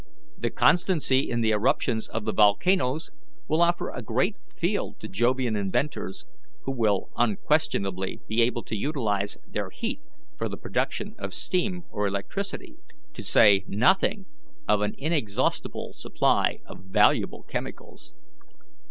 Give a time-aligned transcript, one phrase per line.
[0.35, 3.11] The constancy in the eruptions of the volcanoes
[3.47, 6.25] will offer a great field to Jovian inventors,
[6.63, 10.01] who will unquestionably be able to utilize their heat
[10.35, 12.77] for the production of steam or electricity,
[13.13, 14.25] to say nothing
[14.67, 18.15] of an inexhaustible supply of valuable chemicals.